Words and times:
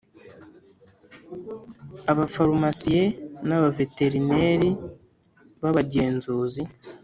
Abafarumasiye 2.11 3.03
n 3.47 3.49
abaveterineri 3.57 4.69
b 5.61 5.63
abagenzuzi 5.69 6.61